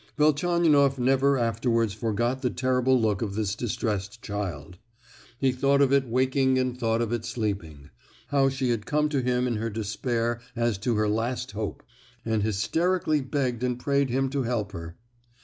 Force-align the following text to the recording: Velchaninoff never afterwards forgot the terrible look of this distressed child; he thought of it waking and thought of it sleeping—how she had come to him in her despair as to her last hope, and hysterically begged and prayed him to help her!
Velchaninoff 0.17 0.97
never 0.97 1.37
afterwards 1.37 1.93
forgot 1.93 2.41
the 2.41 2.49
terrible 2.49 2.99
look 2.99 3.21
of 3.21 3.35
this 3.35 3.53
distressed 3.53 4.19
child; 4.23 4.79
he 5.37 5.51
thought 5.51 5.79
of 5.79 5.93
it 5.93 6.07
waking 6.07 6.57
and 6.57 6.75
thought 6.75 7.03
of 7.03 7.13
it 7.13 7.23
sleeping—how 7.23 8.49
she 8.49 8.71
had 8.71 8.87
come 8.87 9.09
to 9.09 9.21
him 9.21 9.45
in 9.45 9.57
her 9.57 9.69
despair 9.69 10.41
as 10.55 10.79
to 10.79 10.95
her 10.95 11.07
last 11.07 11.51
hope, 11.51 11.83
and 12.25 12.41
hysterically 12.41 13.21
begged 13.21 13.61
and 13.61 13.77
prayed 13.77 14.09
him 14.09 14.27
to 14.27 14.41
help 14.41 14.71
her! 14.71 14.97